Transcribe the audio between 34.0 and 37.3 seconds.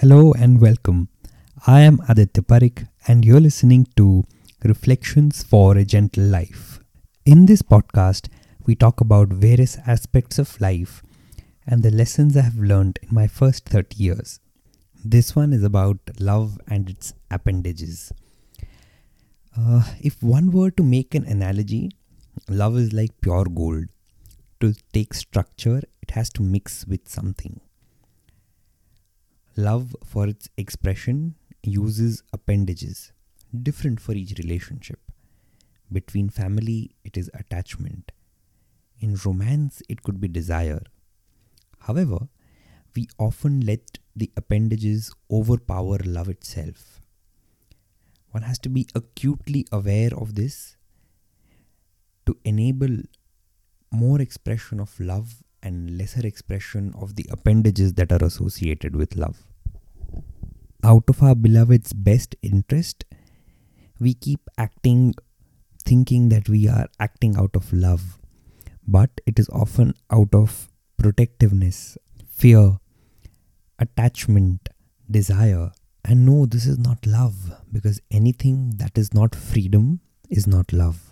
for each relationship. Between family, it is